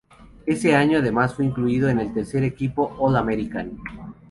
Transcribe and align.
Ese 0.47 0.73
año 0.75 0.93
fue 0.93 0.99
además 1.01 1.35
incluido 1.37 1.87
en 1.87 1.99
el 1.99 2.11
tercer 2.11 2.43
equipo 2.43 2.95
All-American. 2.99 3.77